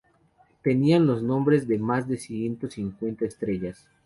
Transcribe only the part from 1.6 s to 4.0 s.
de más de ciento cincuenta estrellas.